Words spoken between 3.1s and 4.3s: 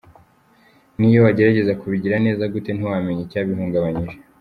icyabihungabanyije.